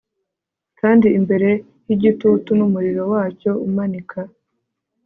[0.79, 1.49] kandi imbere
[1.89, 4.19] yigitutu n'umuriro wacyo umanika